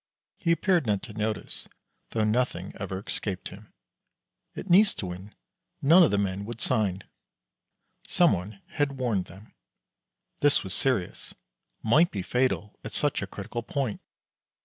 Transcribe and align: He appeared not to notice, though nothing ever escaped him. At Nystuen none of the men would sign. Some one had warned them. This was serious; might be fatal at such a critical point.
He 0.39 0.51
appeared 0.51 0.87
not 0.87 1.03
to 1.03 1.13
notice, 1.13 1.67
though 2.09 2.23
nothing 2.23 2.73
ever 2.79 3.03
escaped 3.05 3.49
him. 3.49 3.71
At 4.55 4.65
Nystuen 4.65 5.35
none 5.79 6.01
of 6.01 6.09
the 6.09 6.17
men 6.17 6.43
would 6.45 6.59
sign. 6.59 7.03
Some 8.07 8.33
one 8.33 8.63
had 8.69 8.97
warned 8.97 9.25
them. 9.25 9.53
This 10.39 10.63
was 10.63 10.73
serious; 10.73 11.35
might 11.83 12.09
be 12.09 12.23
fatal 12.23 12.75
at 12.83 12.93
such 12.93 13.21
a 13.21 13.27
critical 13.27 13.61
point. 13.61 14.01